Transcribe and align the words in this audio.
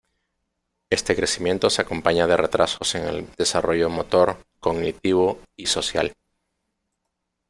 Este 0.89 1.15
crecimiento 1.15 1.69
se 1.69 1.83
acompaña 1.83 2.25
de 2.25 2.35
retrasos 2.35 2.95
en 2.95 3.03
el 3.05 3.29
desarrollo 3.37 3.87
motor, 3.87 4.43
cognitivo 4.59 5.37
y 5.55 5.67
social. 5.67 6.15